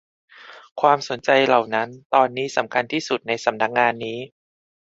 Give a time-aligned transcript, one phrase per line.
[0.81, 4.19] ความสนใจเหล่านั้นตอนนี้สำคัญที่สุดในสำนักงานนี้